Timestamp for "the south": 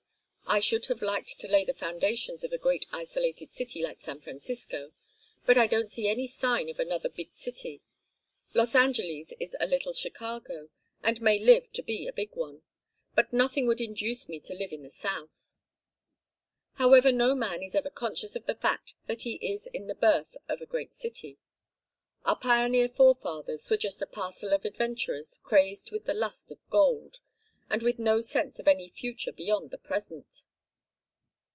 14.83-15.55